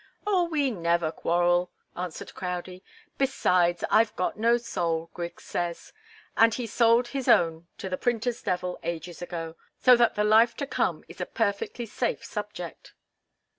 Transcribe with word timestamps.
"Oh, 0.25 0.45
we 0.45 0.71
never 0.71 1.11
quarrel," 1.11 1.69
answered 1.95 2.33
Crowdie. 2.33 2.83
"Besides, 3.19 3.83
I've 3.91 4.15
got 4.15 4.35
no 4.35 4.57
soul, 4.57 5.11
Griggs 5.13 5.43
says, 5.43 5.93
and 6.35 6.51
he 6.55 6.65
sold 6.65 7.09
his 7.09 7.27
own 7.27 7.67
to 7.77 7.87
the 7.87 7.97
printer's 7.99 8.41
devil 8.41 8.79
ages 8.81 9.21
ago 9.21 9.57
so 9.79 9.95
that 9.95 10.15
the 10.15 10.23
life 10.23 10.55
to 10.57 10.65
come 10.65 11.03
is 11.07 11.21
a 11.21 11.27
perfectly 11.27 11.85
safe 11.85 12.25
subject." 12.25 12.95